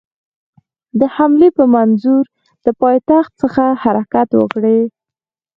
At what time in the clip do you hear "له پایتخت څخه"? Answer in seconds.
2.63-3.63